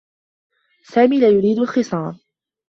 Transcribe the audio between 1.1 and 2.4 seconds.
لا يريد الخصام.